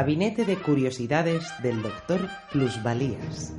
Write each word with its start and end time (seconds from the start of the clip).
Gabinete 0.00 0.46
de 0.46 0.56
Curiosidades 0.56 1.44
del 1.62 1.82
Doctor 1.82 2.26
Plusvalías. 2.50 3.54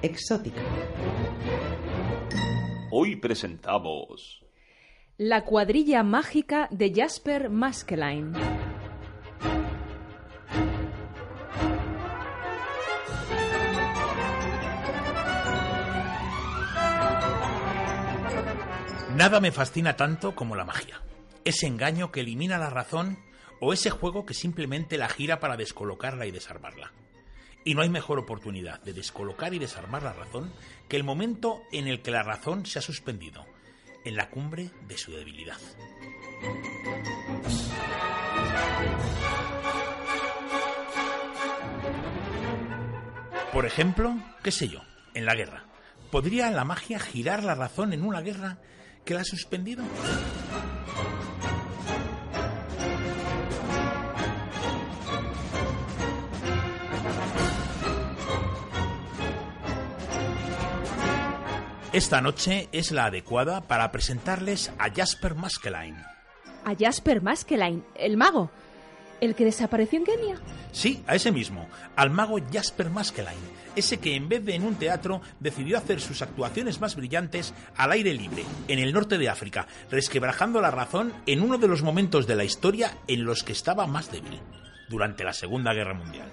Exótica. 0.00 0.62
Hoy 2.90 3.16
presentamos 3.16 4.42
La 5.18 5.44
cuadrilla 5.44 6.02
mágica 6.02 6.68
de 6.70 6.94
Jasper 6.94 7.50
Maskelyne. 7.50 8.63
Nada 19.16 19.38
me 19.38 19.52
fascina 19.52 19.94
tanto 19.94 20.34
como 20.34 20.56
la 20.56 20.64
magia. 20.64 21.00
Ese 21.44 21.68
engaño 21.68 22.10
que 22.10 22.22
elimina 22.22 22.58
la 22.58 22.68
razón 22.68 23.16
o 23.60 23.72
ese 23.72 23.88
juego 23.88 24.26
que 24.26 24.34
simplemente 24.34 24.98
la 24.98 25.08
gira 25.08 25.38
para 25.38 25.56
descolocarla 25.56 26.26
y 26.26 26.32
desarmarla. 26.32 26.90
Y 27.64 27.74
no 27.74 27.82
hay 27.82 27.90
mejor 27.90 28.18
oportunidad 28.18 28.82
de 28.82 28.92
descolocar 28.92 29.54
y 29.54 29.60
desarmar 29.60 30.02
la 30.02 30.14
razón 30.14 30.52
que 30.88 30.96
el 30.96 31.04
momento 31.04 31.62
en 31.70 31.86
el 31.86 32.02
que 32.02 32.10
la 32.10 32.24
razón 32.24 32.66
se 32.66 32.80
ha 32.80 32.82
suspendido, 32.82 33.46
en 34.04 34.16
la 34.16 34.30
cumbre 34.30 34.70
de 34.88 34.98
su 34.98 35.12
debilidad. 35.12 35.58
Por 43.52 43.64
ejemplo, 43.64 44.16
qué 44.42 44.50
sé 44.50 44.66
yo, 44.66 44.80
en 45.14 45.24
la 45.24 45.36
guerra. 45.36 45.66
¿Podría 46.10 46.50
la 46.50 46.64
magia 46.64 46.98
girar 46.98 47.44
la 47.44 47.54
razón 47.54 47.92
en 47.92 48.02
una 48.02 48.20
guerra 48.20 48.58
que 49.04 49.14
la 49.14 49.20
ha 49.20 49.24
suspendido? 49.24 49.84
Esta 61.92 62.20
noche 62.20 62.68
es 62.72 62.90
la 62.90 63.04
adecuada 63.04 63.60
para 63.60 63.92
presentarles 63.92 64.72
a 64.80 64.90
Jasper 64.92 65.36
Maskelyne. 65.36 66.02
A 66.64 66.74
Jasper 66.76 67.22
Maskelyne, 67.22 67.84
el 67.94 68.16
mago. 68.16 68.50
¿El 69.24 69.34
que 69.34 69.46
desapareció 69.46 69.98
en 69.98 70.04
Kenia? 70.04 70.36
Sí, 70.70 71.02
a 71.06 71.14
ese 71.14 71.32
mismo, 71.32 71.66
al 71.96 72.10
mago 72.10 72.36
Jasper 72.52 72.90
Maskelyne, 72.90 73.32
ese 73.74 73.96
que 73.96 74.16
en 74.16 74.28
vez 74.28 74.44
de 74.44 74.54
en 74.54 74.64
un 74.64 74.74
teatro 74.74 75.22
decidió 75.40 75.78
hacer 75.78 75.98
sus 76.02 76.20
actuaciones 76.20 76.78
más 76.78 76.94
brillantes 76.94 77.54
al 77.74 77.92
aire 77.92 78.12
libre, 78.12 78.44
en 78.68 78.78
el 78.78 78.92
norte 78.92 79.16
de 79.16 79.30
África, 79.30 79.66
resquebrajando 79.90 80.60
la 80.60 80.70
razón 80.70 81.14
en 81.24 81.40
uno 81.40 81.56
de 81.56 81.68
los 81.68 81.82
momentos 81.82 82.26
de 82.26 82.36
la 82.36 82.44
historia 82.44 82.98
en 83.08 83.24
los 83.24 83.42
que 83.42 83.52
estaba 83.52 83.86
más 83.86 84.12
débil, 84.12 84.40
durante 84.90 85.24
la 85.24 85.32
Segunda 85.32 85.72
Guerra 85.72 85.94
Mundial. 85.94 86.28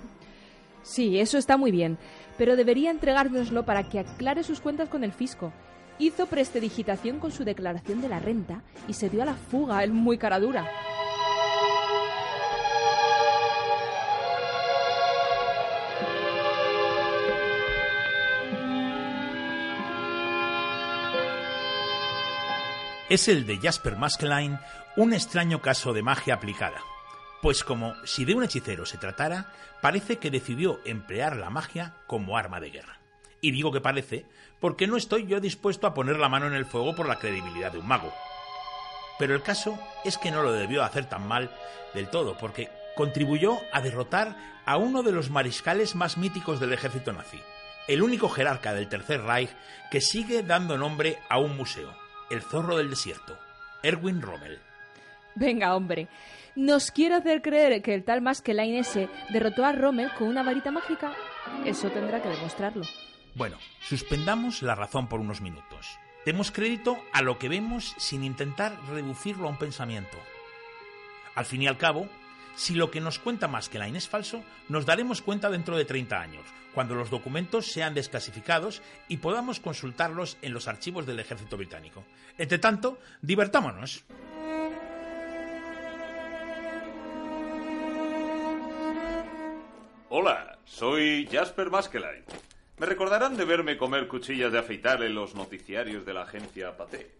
Sí, 0.83 1.17
eso 1.17 1.37
está 1.37 1.55
muy 1.55 1.71
bien, 1.71 1.97
pero 2.37 2.57
debería 2.57 2.91
entregárnoslo 2.91 3.63
para 3.63 3.87
que 3.87 3.99
aclare 3.99 4.43
sus 4.43 4.59
cuentas 4.59 4.89
con 4.89 5.05
el 5.05 5.13
fisco. 5.13 5.53
Hizo 5.97 6.25
prestidigitación 6.25 7.19
con 7.19 7.31
su 7.31 7.45
declaración 7.45 8.01
de 8.01 8.09
la 8.09 8.19
renta 8.19 8.63
y 8.89 8.95
se 8.95 9.09
dio 9.09 9.21
a 9.21 9.25
la 9.25 9.35
fuga, 9.35 9.81
el 9.81 9.93
muy 9.93 10.17
cara 10.17 10.41
dura. 10.41 10.69
Es 23.11 23.27
el 23.27 23.45
de 23.45 23.57
Jasper 23.57 23.97
Maskelyne 23.97 24.57
un 24.95 25.11
extraño 25.11 25.61
caso 25.61 25.91
de 25.91 26.01
magia 26.01 26.35
aplicada. 26.35 26.77
Pues 27.41 27.61
como 27.61 27.93
si 28.05 28.23
de 28.23 28.35
un 28.35 28.43
hechicero 28.45 28.85
se 28.85 28.97
tratara, 28.97 29.51
parece 29.81 30.15
que 30.15 30.31
decidió 30.31 30.79
emplear 30.85 31.35
la 31.35 31.49
magia 31.49 31.93
como 32.07 32.37
arma 32.37 32.61
de 32.61 32.69
guerra. 32.69 33.01
Y 33.41 33.51
digo 33.51 33.73
que 33.73 33.81
parece 33.81 34.25
porque 34.61 34.87
no 34.87 34.95
estoy 34.95 35.27
yo 35.27 35.41
dispuesto 35.41 35.87
a 35.87 35.93
poner 35.93 36.19
la 36.19 36.29
mano 36.29 36.47
en 36.47 36.53
el 36.53 36.65
fuego 36.65 36.95
por 36.95 37.05
la 37.05 37.19
credibilidad 37.19 37.73
de 37.73 37.79
un 37.79 37.87
mago. 37.89 38.13
Pero 39.19 39.35
el 39.35 39.43
caso 39.43 39.77
es 40.05 40.17
que 40.17 40.31
no 40.31 40.41
lo 40.41 40.53
debió 40.53 40.81
hacer 40.81 41.03
tan 41.09 41.27
mal 41.27 41.51
del 41.93 42.07
todo, 42.07 42.37
porque 42.37 42.69
contribuyó 42.95 43.57
a 43.73 43.81
derrotar 43.81 44.37
a 44.65 44.77
uno 44.77 45.03
de 45.03 45.11
los 45.11 45.29
mariscales 45.29 45.95
más 45.95 46.15
míticos 46.17 46.61
del 46.61 46.71
ejército 46.71 47.11
nazi, 47.11 47.41
el 47.89 48.03
único 48.03 48.29
jerarca 48.29 48.73
del 48.73 48.87
Tercer 48.87 49.21
Reich 49.23 49.49
que 49.91 49.99
sigue 49.99 50.43
dando 50.43 50.77
nombre 50.77 51.19
a 51.27 51.39
un 51.39 51.57
museo, 51.57 51.93
el 52.31 52.41
zorro 52.41 52.77
del 52.77 52.89
desierto, 52.89 53.37
Erwin 53.83 54.21
Rommel. 54.21 54.59
Venga, 55.35 55.75
hombre. 55.75 56.07
¿Nos 56.55 56.91
quiere 56.91 57.15
hacer 57.15 57.41
creer 57.41 57.81
que 57.81 57.93
el 57.93 58.03
tal 58.03 58.21
Maskelyne 58.21 58.79
ese 58.79 59.09
derrotó 59.29 59.65
a 59.65 59.71
Rommel 59.71 60.11
con 60.17 60.27
una 60.27 60.43
varita 60.43 60.71
mágica? 60.71 61.13
Eso 61.65 61.89
tendrá 61.89 62.21
que 62.21 62.29
demostrarlo. 62.29 62.85
Bueno, 63.35 63.57
suspendamos 63.81 64.61
la 64.61 64.75
razón 64.75 65.07
por 65.07 65.19
unos 65.21 65.39
minutos. 65.41 65.97
Demos 66.25 66.51
crédito 66.51 66.97
a 67.13 67.21
lo 67.21 67.39
que 67.39 67.49
vemos 67.49 67.95
sin 67.97 68.23
intentar 68.23 68.77
reducirlo 68.89 69.47
a 69.47 69.51
un 69.51 69.57
pensamiento. 69.57 70.17
Al 71.35 71.45
fin 71.45 71.61
y 71.61 71.67
al 71.67 71.77
cabo, 71.77 72.07
si 72.55 72.75
lo 72.75 72.91
que 72.91 73.01
nos 73.01 73.19
cuenta 73.19 73.47
Maskelyne 73.47 73.97
es 73.97 74.07
falso, 74.07 74.43
nos 74.69 74.85
daremos 74.85 75.21
cuenta 75.21 75.49
dentro 75.49 75.77
de 75.77 75.85
30 75.85 76.19
años, 76.19 76.45
cuando 76.73 76.95
los 76.95 77.09
documentos 77.09 77.67
sean 77.67 77.93
desclasificados 77.93 78.81
y 79.07 79.17
podamos 79.17 79.59
consultarlos 79.59 80.37
en 80.41 80.53
los 80.53 80.67
archivos 80.67 81.05
del 81.05 81.19
ejército 81.19 81.57
británico. 81.57 82.03
Entre 82.37 82.59
tanto, 82.59 82.97
divertámonos. 83.21 84.03
Hola, 90.09 90.59
soy 90.65 91.27
Jasper 91.31 91.69
Maskelyne. 91.69 92.25
Me 92.77 92.85
recordarán 92.85 93.37
de 93.37 93.45
verme 93.45 93.77
comer 93.77 94.07
cuchillas 94.07 94.51
de 94.51 94.59
afeitar 94.59 95.03
en 95.03 95.15
los 95.15 95.35
noticiarios 95.35 96.05
de 96.05 96.13
la 96.13 96.23
agencia 96.23 96.75
Paté. 96.75 97.11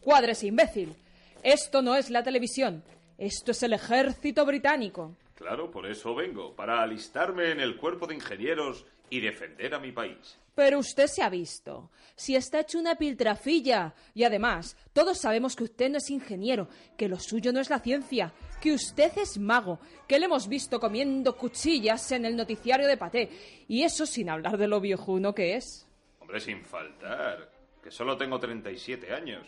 Cuadres, 0.00 0.42
imbécil. 0.42 0.96
Esto 1.42 1.82
no 1.82 1.94
es 1.94 2.10
la 2.10 2.22
televisión. 2.22 2.82
Esto 3.20 3.50
es 3.50 3.62
el 3.62 3.74
ejército 3.74 4.46
británico. 4.46 5.14
Claro, 5.34 5.70
por 5.70 5.84
eso 5.84 6.14
vengo, 6.14 6.56
para 6.56 6.82
alistarme 6.82 7.50
en 7.50 7.60
el 7.60 7.76
cuerpo 7.76 8.06
de 8.06 8.14
ingenieros 8.14 8.86
y 9.10 9.20
defender 9.20 9.74
a 9.74 9.78
mi 9.78 9.92
país. 9.92 10.38
Pero 10.54 10.78
usted 10.78 11.06
se 11.06 11.22
ha 11.22 11.28
visto. 11.28 11.90
Si 12.14 12.34
está 12.34 12.60
hecho 12.60 12.78
una 12.78 12.94
piltrafilla. 12.94 13.94
Y 14.14 14.24
además, 14.24 14.74
todos 14.94 15.18
sabemos 15.18 15.54
que 15.54 15.64
usted 15.64 15.90
no 15.90 15.98
es 15.98 16.08
ingeniero, 16.08 16.70
que 16.96 17.08
lo 17.10 17.18
suyo 17.18 17.52
no 17.52 17.60
es 17.60 17.68
la 17.68 17.80
ciencia, 17.80 18.32
que 18.58 18.72
usted 18.72 19.12
es 19.18 19.36
mago, 19.36 19.80
que 20.08 20.18
le 20.18 20.24
hemos 20.24 20.48
visto 20.48 20.80
comiendo 20.80 21.36
cuchillas 21.36 22.12
en 22.12 22.24
el 22.24 22.34
noticiario 22.34 22.86
de 22.86 22.96
Paté. 22.96 23.28
Y 23.68 23.82
eso 23.82 24.06
sin 24.06 24.30
hablar 24.30 24.56
de 24.56 24.66
lo 24.66 24.80
viejuno 24.80 25.34
que 25.34 25.56
es. 25.56 25.86
Hombre, 26.20 26.40
sin 26.40 26.64
faltar, 26.64 27.52
que 27.82 27.90
solo 27.90 28.16
tengo 28.16 28.40
37 28.40 29.12
años. 29.12 29.46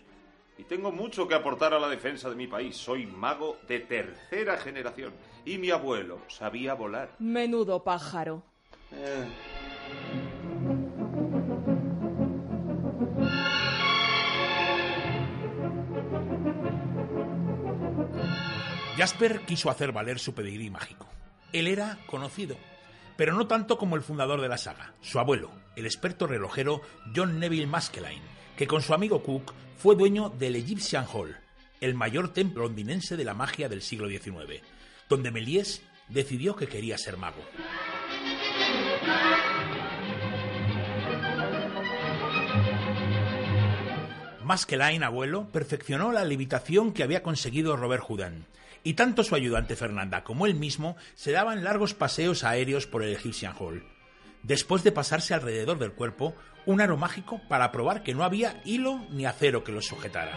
Y 0.59 0.65
tengo 0.65 0.93
mucho 0.93 1.27
que 1.27 1.35
aportar 1.35 1.75
a 1.75 1.79
la 1.79 1.89
defensa 1.89 2.29
de 2.29 2.37
mi 2.37 2.47
país. 2.47 2.77
Soy 2.77 3.07
mago 3.07 3.59
de 3.67 3.81
tercera 3.81 4.59
generación. 4.59 5.13
Y 5.45 5.59
mi 5.59 5.71
abuelo 5.71 6.21
sabía 6.29 6.75
volar. 6.75 7.17
Menudo 7.19 7.83
pájaro. 7.83 8.43
Eh, 8.93 9.27
Jasper 18.97 19.41
quiso 19.41 19.71
hacer 19.71 19.93
valer 19.93 20.19
su 20.19 20.35
pedigrí 20.35 20.71
mágico. 20.71 21.07
Él 21.53 21.67
era 21.67 21.99
conocido, 22.07 22.57
pero 23.17 23.35
no 23.35 23.47
tanto 23.47 23.79
como 23.79 23.97
el 23.97 24.03
fundador 24.03 24.41
de 24.41 24.49
la 24.49 24.59
saga, 24.59 24.95
su 25.01 25.19
abuelo, 25.19 25.51
el 25.77 25.87
experto 25.87 26.27
relojero 26.27 26.83
John 27.15 27.41
Neville 27.41 27.67
Maskelyne, 27.67 28.23
que 28.57 28.67
con 28.67 28.83
su 28.83 28.95
amigo 28.95 29.23
Cook 29.23 29.53
fue 29.77 29.97
dueño 29.97 30.29
del 30.31 30.57
Egyptian 30.57 31.07
Hall, 31.13 31.37
el 31.81 31.95
mayor 31.95 32.33
templo 32.33 32.63
londinense 32.63 33.17
de 33.17 33.25
la 33.25 33.35
magia 33.35 33.69
del 33.69 33.83
siglo 33.83 34.09
XIX, 34.09 34.63
donde 35.09 35.31
Méliès 35.31 35.83
decidió 36.09 36.55
que 36.55 36.69
quería 36.69 36.99
ser 36.99 37.17
mago. 37.17 37.43
Maskelyne, 44.45 45.05
abuelo, 45.05 45.49
perfeccionó 45.51 46.13
la 46.13 46.25
levitación 46.25 46.93
que 46.93 47.03
había 47.03 47.23
conseguido 47.23 47.77
Robert 47.77 48.05
Houdin, 48.07 48.47
y 48.85 48.95
tanto 48.95 49.25
su 49.25 49.35
ayudante 49.35 49.77
Fernanda 49.77 50.25
como 50.25 50.47
él 50.47 50.55
mismo 50.55 50.97
se 51.15 51.33
daban 51.33 51.65
largos 51.65 51.95
paseos 51.95 52.45
aéreos 52.45 52.87
por 52.87 53.03
el 53.03 53.13
Egyptian 53.13 53.55
Hall, 53.59 53.85
después 54.43 54.83
de 54.83 54.93
pasarse 54.93 55.35
alrededor 55.35 55.79
del 55.79 55.93
cuerpo 55.93 56.35
un 56.67 56.81
aro 56.81 56.97
mágico 56.97 57.41
para 57.49 57.73
probar 57.73 58.03
que 58.03 58.15
no 58.15 58.25
había 58.25 58.61
hilo 58.65 59.07
ni 59.11 59.27
acero 59.27 59.65
que 59.65 59.73
los 59.73 59.87
sujetara. 59.87 60.37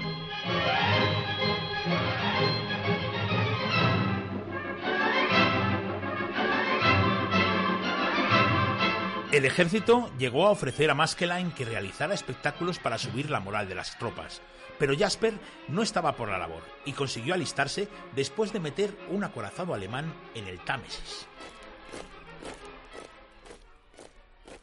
El 9.31 9.43
ejército 9.43 10.09
llegó 10.17 10.47
a 10.47 10.51
ofrecer 10.51 10.89
a 10.89 10.95
Maskelyne 10.95 11.53
que 11.53 11.65
realizara 11.65 12.13
espectáculos 12.13 12.79
para 12.79 12.97
subir 12.97 13.29
la 13.29 13.41
moral 13.41 13.67
de 13.67 13.75
las 13.75 13.99
tropas, 13.99 14.41
pero 14.79 14.97
Jasper 14.97 15.33
no 15.67 15.81
estaba 15.81 16.15
por 16.15 16.29
la 16.29 16.37
labor 16.37 16.63
y 16.85 16.93
consiguió 16.93 17.33
alistarse 17.33 17.89
después 18.15 18.53
de 18.53 18.61
meter 18.61 18.97
un 19.09 19.25
acorazado 19.25 19.73
alemán 19.73 20.13
en 20.35 20.47
el 20.47 20.59
Támesis. 20.59 21.27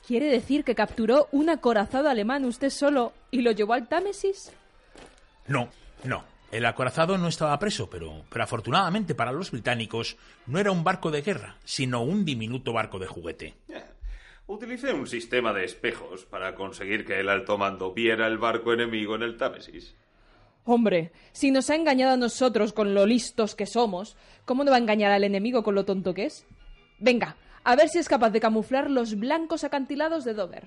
¿Quiere 0.06 0.26
decir 0.26 0.64
que 0.64 0.74
capturó 0.74 1.28
un 1.30 1.48
acorazado 1.48 2.08
alemán 2.08 2.44
usted 2.44 2.70
solo 2.70 3.12
y 3.30 3.42
lo 3.42 3.52
llevó 3.52 3.74
al 3.74 3.88
Támesis? 3.88 4.52
No, 5.46 5.68
no. 6.04 6.24
El 6.50 6.66
acorazado 6.66 7.16
no 7.16 7.28
estaba 7.28 7.58
preso, 7.58 7.88
pero, 7.88 8.24
pero 8.28 8.44
afortunadamente 8.44 9.14
para 9.14 9.32
los 9.32 9.50
británicos 9.50 10.18
no 10.46 10.58
era 10.58 10.70
un 10.70 10.84
barco 10.84 11.10
de 11.10 11.22
guerra, 11.22 11.56
sino 11.64 12.02
un 12.02 12.26
diminuto 12.26 12.74
barco 12.74 12.98
de 12.98 13.06
juguete. 13.06 13.54
Utilicé 14.46 14.92
un 14.92 15.06
sistema 15.06 15.52
de 15.54 15.64
espejos 15.64 16.26
para 16.26 16.54
conseguir 16.54 17.06
que 17.06 17.20
el 17.20 17.30
alto 17.30 17.56
mando 17.56 17.94
viera 17.94 18.26
el 18.26 18.36
barco 18.36 18.72
enemigo 18.72 19.14
en 19.14 19.22
el 19.22 19.38
Támesis. 19.38 19.94
Hombre, 20.64 21.12
si 21.32 21.50
nos 21.50 21.70
ha 21.70 21.74
engañado 21.74 22.12
a 22.12 22.16
nosotros 22.18 22.72
con 22.72 22.92
lo 22.92 23.06
listos 23.06 23.54
que 23.54 23.66
somos, 23.66 24.16
¿cómo 24.44 24.62
no 24.62 24.70
va 24.70 24.76
a 24.76 24.80
engañar 24.80 25.10
al 25.10 25.24
enemigo 25.24 25.62
con 25.62 25.74
lo 25.74 25.84
tonto 25.84 26.12
que 26.12 26.26
es? 26.26 26.44
Venga, 26.98 27.36
a 27.64 27.76
ver 27.76 27.88
si 27.88 27.98
es 27.98 28.08
capaz 28.08 28.30
de 28.30 28.40
camuflar 28.40 28.90
los 28.90 29.18
blancos 29.18 29.64
acantilados 29.64 30.24
de 30.24 30.34
Dover. 30.34 30.66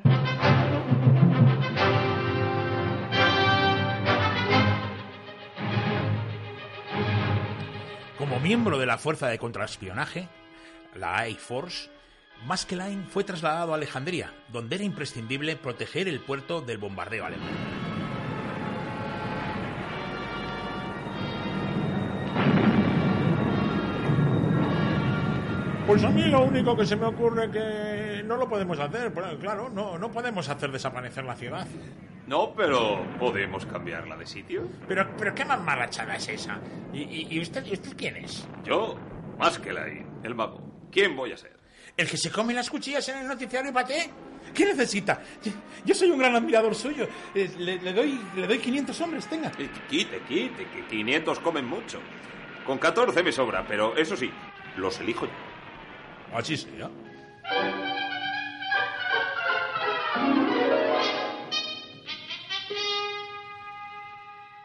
Como 8.18 8.40
miembro 8.40 8.80
de 8.80 8.86
la 8.86 8.98
fuerza 8.98 9.28
de 9.28 9.38
contraespionaje, 9.38 10.28
la 10.96 11.28
I-Force, 11.28 11.90
Maskelyne 12.46 13.06
fue 13.10 13.24
trasladado 13.24 13.74
a 13.74 13.76
Alejandría, 13.76 14.34
donde 14.52 14.76
era 14.76 14.86
imprescindible 14.86 15.56
proteger 15.56 16.08
el 16.08 16.20
puerto 16.20 16.62
del 16.62 16.78
bombardeo 16.78 17.26
alemán. 17.26 17.85
Pues 25.88 26.04
a 26.04 26.10
mí 26.10 26.24
lo 26.24 26.42
único 26.44 26.76
que 26.76 26.86
se 26.86 26.96
me 26.96 27.06
ocurre 27.06 27.50
que 27.52 28.24
no 28.26 28.38
lo 28.38 28.50
podemos 28.50 28.80
hacer, 28.80 29.14
pero 29.14 29.38
claro, 29.38 29.70
no, 29.70 29.98
no 30.00 30.12
podemos 30.12 30.50
hacer 30.50 30.72
desaparecer 30.72 31.24
la 31.24 31.36
ciudad. 31.36 31.68
No, 32.26 32.54
pero 32.56 33.06
podemos 33.20 33.68
cambiarla 33.68 34.18
de 34.18 34.26
sitio. 34.26 34.68
Pero, 34.88 35.08
pero 35.16 35.36
qué 35.36 35.46
más 35.46 35.62
malachada 35.62 36.16
es 36.16 36.28
esa. 36.28 36.58
¿Y, 36.92 37.02
y- 37.04 37.28
y 37.30 37.40
usted, 37.40 37.64
y 37.68 37.74
usted 37.74 37.96
quién 37.96 38.16
es? 38.16 38.48
Yo, 38.64 38.96
Maskelyne, 39.38 40.08
el 40.24 40.34
mago. 40.34 40.60
¿Quién 40.92 41.16
voy 41.16 41.34
a 41.34 41.38
ser? 41.38 41.56
¿El 41.96 42.10
que 42.10 42.18
se 42.18 42.32
come 42.32 42.54
las 42.56 42.70
cuchillas 42.70 43.08
en 43.10 43.20
el 43.20 43.28
noticiario 43.28 43.72
paté? 43.72 44.10
¿Qué 44.56 44.66
necesita? 44.66 45.22
Yo, 45.86 45.94
soy 45.94 46.10
un 46.10 46.18
gran 46.18 46.36
admirador 46.36 46.74
suyo. 46.74 47.08
Eh, 47.36 47.52
Le, 47.60 47.78
le 47.80 47.94
doy, 47.94 48.20
le 48.36 48.48
doy 48.48 48.58
500 48.58 49.02
hombres, 49.02 49.28
tenga. 49.28 49.52
Eh, 49.60 49.70
Quite, 49.88 50.20
quite, 50.28 50.66
que 50.68 50.86
500 50.90 51.40
comen 51.42 51.66
mucho. 51.68 52.00
Con 52.66 52.80
14 52.80 53.22
me 53.22 53.32
sobra, 53.32 53.64
pero 53.68 53.96
eso 53.96 54.16
sí, 54.18 54.32
los 54.78 55.00
elijo 55.00 55.26
yo. 55.28 55.32
Así 56.36 56.58
sea. 56.58 56.90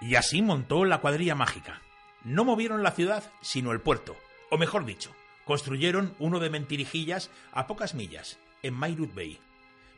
Y 0.00 0.16
así 0.16 0.42
montó 0.42 0.84
la 0.84 1.00
cuadrilla 1.00 1.36
mágica. 1.36 1.80
No 2.24 2.44
movieron 2.44 2.82
la 2.82 2.90
ciudad, 2.90 3.22
sino 3.40 3.70
el 3.70 3.80
puerto. 3.80 4.16
O 4.50 4.58
mejor 4.58 4.84
dicho, 4.84 5.14
construyeron 5.44 6.14
uno 6.18 6.40
de 6.40 6.50
mentirijillas 6.50 7.30
a 7.52 7.68
pocas 7.68 7.94
millas, 7.94 8.38
en 8.64 8.74
Mairut 8.74 9.14
Bay. 9.14 9.38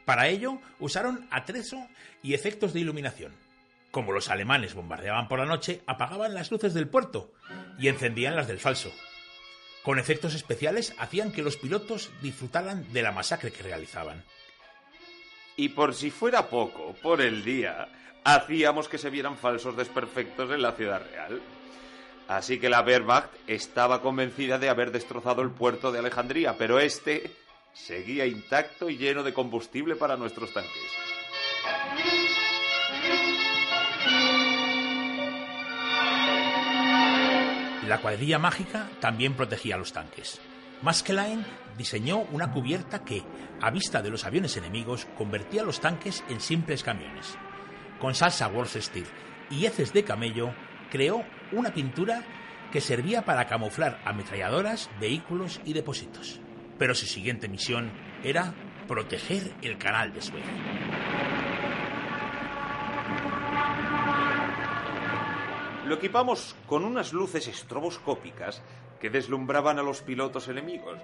Para 0.04 0.28
ello 0.28 0.58
usaron 0.78 1.26
atrezo 1.30 1.88
y 2.22 2.34
efectos 2.34 2.74
de 2.74 2.80
iluminación. 2.80 3.32
Como 3.90 4.12
los 4.12 4.28
alemanes 4.28 4.74
bombardeaban 4.74 5.28
por 5.28 5.38
la 5.38 5.46
noche, 5.46 5.82
apagaban 5.86 6.34
las 6.34 6.50
luces 6.50 6.74
del 6.74 6.88
puerto 6.88 7.32
y 7.78 7.88
encendían 7.88 8.36
las 8.36 8.48
del 8.48 8.58
falso. 8.58 8.92
Con 9.82 9.99
efectos 9.99 10.34
especiales 10.34 10.94
hacían 10.99 11.32
que 11.32 11.43
los 11.43 11.56
pilotos 11.56 12.11
disfrutaran 12.20 12.93
de 12.93 13.02
la 13.02 13.12
masacre 13.12 13.50
que 13.50 13.62
realizaban. 13.62 14.23
Y 15.56 15.70
por 15.70 15.94
si 15.94 16.11
fuera 16.11 16.49
poco, 16.49 16.94
por 17.02 17.20
el 17.20 17.44
día, 17.44 17.88
hacíamos 18.25 18.88
que 18.88 18.99
se 18.99 19.11
vieran 19.11 19.37
falsos 19.37 19.76
desperfectos 19.76 20.50
en 20.50 20.62
la 20.62 20.73
ciudad 20.73 21.02
real. 21.11 21.43
Así 22.29 22.58
que 22.58 22.70
la 22.70 22.82
Wehrmacht 22.82 23.32
estaba 23.46 24.00
convencida 24.00 24.58
de 24.58 24.69
haber 24.69 24.93
destrozado 24.93 25.43
el 25.43 25.50
puerto 25.50 25.90
de 25.90 25.99
Alejandría, 25.99 26.56
pero 26.56 26.79
este 26.79 27.32
seguía 27.75 28.26
intacto 28.26 28.88
y 28.88 28.96
lleno 28.96 29.23
de 29.23 29.34
combustible 29.34 29.96
para 29.96 30.17
nuestros 30.17 30.52
tanques. 30.52 31.11
La 37.87 38.00
cuadrilla 38.00 38.38
mágica 38.38 38.88
también 39.00 39.34
protegía 39.34 39.76
los 39.76 39.93
tanques. 39.93 40.40
Maskelyne 40.82 41.44
diseñó 41.76 42.19
una 42.32 42.50
cubierta 42.52 43.05
que, 43.05 43.25
a 43.61 43.70
vista 43.70 44.02
de 44.02 44.11
los 44.11 44.25
aviones 44.25 44.56
enemigos, 44.56 45.06
convertía 45.17 45.64
los 45.64 45.81
tanques 45.81 46.23
en 46.29 46.40
simples 46.40 46.84
camiones. 46.84 47.37
Con 47.99 48.14
salsa 48.14 48.49
Worcester 48.49 49.05
y 49.50 49.67
heces 49.67 49.93
de 49.93 50.05
camello, 50.05 50.55
creó 50.90 51.25
una 51.50 51.73
pintura 51.73 52.25
que 52.70 52.81
servía 52.81 53.25
para 53.25 53.46
camuflar 53.46 54.00
ametralladoras, 54.05 54.88
vehículos 55.00 55.61
y 55.64 55.73
depósitos. 55.73 56.40
Pero 56.79 56.94
su 56.94 57.06
siguiente 57.06 57.49
misión 57.49 57.93
era 58.23 58.55
proteger 58.87 59.55
el 59.62 59.76
canal 59.79 60.12
de 60.12 60.23
Suez. 60.23 60.44
Lo 65.86 65.96
equipamos 65.96 66.55
con 66.67 66.84
unas 66.84 67.12
luces 67.12 67.48
estroboscópicas 67.48 68.62
que 69.01 69.10
deslumbraban 69.10 69.81
a 69.81 69.82
los 69.82 70.01
pilotos 70.01 70.46
enemigos. 70.46 70.98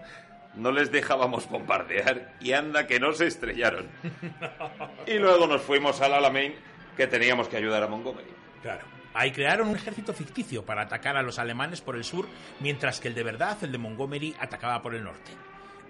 No 0.55 0.71
les 0.71 0.93
dejábamos 0.93 1.49
bombardear 1.49 2.37
y 2.41 2.53
anda 2.53 2.87
que 2.87 3.01
no 3.01 3.13
se 3.13 3.27
estrellaron. 3.27 3.89
Y 5.07 5.19
luego 5.19 5.47
nos 5.47 5.63
fuimos 5.63 6.01
al 6.01 6.15
Alamein 6.15 6.55
que 6.97 7.07
teníamos 7.07 7.49
que 7.49 7.57
ayudar 7.57 7.83
a 7.83 7.89
Montgomery. 7.89 8.29
Claro. 8.63 8.85
Ahí 9.15 9.33
crearon 9.33 9.69
un 9.69 9.77
ejército 9.77 10.13
ficticio 10.13 10.65
para 10.65 10.83
atacar 10.83 11.17
a 11.17 11.23
los 11.23 11.39
alemanes 11.39 11.81
por 11.81 11.97
el 11.97 12.05
sur, 12.05 12.29
mientras 12.61 13.01
que 13.01 13.09
el 13.09 13.15
de 13.15 13.25
verdad, 13.25 13.57
el 13.63 13.73
de 13.73 13.79
Montgomery, 13.79 14.37
atacaba 14.39 14.81
por 14.83 14.95
el 14.95 15.03
norte. 15.03 15.33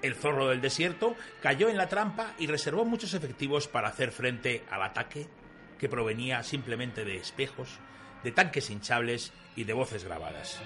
El 0.01 0.15
zorro 0.15 0.49
del 0.49 0.61
desierto 0.61 1.17
cayó 1.43 1.69
en 1.69 1.77
la 1.77 1.89
trampa 1.89 2.35
y 2.39 2.47
reservó 2.47 2.85
muchos 2.85 3.15
efectivos 3.15 3.67
para 3.67 3.89
hacer 3.89 4.13
frente 4.13 4.65
al 4.71 4.83
ataque 4.83 5.27
que 5.79 5.89
provenía 5.89 6.43
simplemente 6.43 7.05
de 7.05 7.17
espejos, 7.17 7.81
de 8.23 8.33
tanques 8.33 8.71
hinchables 8.71 9.33
y 9.57 9.65
de 9.65 9.73
voces 9.73 10.05
grabadas. 10.05 10.61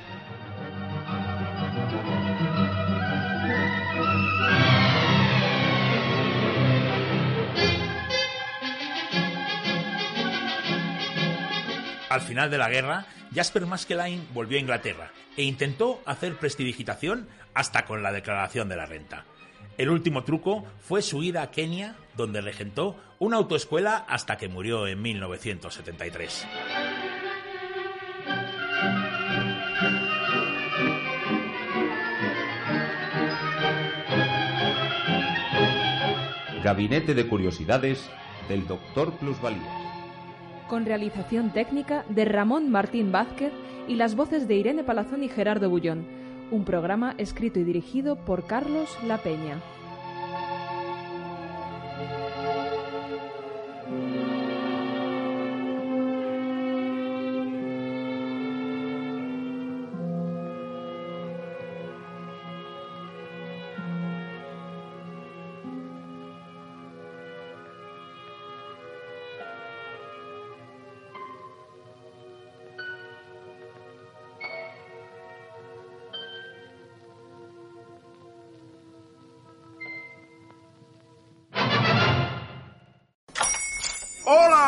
Al 12.12 12.20
final 12.20 12.50
de 12.50 12.58
la 12.58 12.68
guerra, 12.68 13.06
Jasper 13.34 13.64
Maskelyne 13.64 14.26
volvió 14.34 14.58
a 14.58 14.60
Inglaterra 14.60 15.10
e 15.34 15.44
intentó 15.44 16.02
hacer 16.04 16.36
prestidigitación 16.36 17.26
hasta 17.54 17.86
con 17.86 18.02
la 18.02 18.12
declaración 18.12 18.68
de 18.68 18.76
la 18.76 18.84
renta. 18.84 19.24
El 19.78 19.88
último 19.88 20.22
truco 20.22 20.66
fue 20.80 21.00
su 21.00 21.22
ida 21.22 21.40
a 21.40 21.50
Kenia, 21.50 21.96
donde 22.14 22.42
regentó 22.42 22.96
una 23.18 23.38
autoescuela 23.38 24.04
hasta 24.06 24.36
que 24.36 24.48
murió 24.48 24.86
en 24.86 25.00
1973. 25.00 26.46
Gabinete 36.72 37.12
de 37.12 37.28
Curiosidades 37.28 38.08
del 38.48 38.66
Doctor 38.66 39.12
Plusvalías. 39.18 39.62
Con 40.70 40.86
realización 40.86 41.52
técnica 41.52 42.06
de 42.08 42.24
Ramón 42.24 42.70
Martín 42.70 43.12
Vázquez 43.12 43.52
y 43.88 43.96
las 43.96 44.14
voces 44.14 44.48
de 44.48 44.54
Irene 44.54 44.82
Palazón 44.82 45.22
y 45.22 45.28
Gerardo 45.28 45.68
Bullón. 45.68 46.06
Un 46.50 46.64
programa 46.64 47.14
escrito 47.18 47.60
y 47.60 47.64
dirigido 47.64 48.16
por 48.16 48.46
Carlos 48.46 48.88
La 49.06 49.18
Peña. 49.18 49.60